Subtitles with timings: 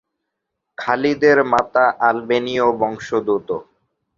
[0.77, 3.49] খালিদের মাতা আলবেনীয় বংশোদ্ভূত।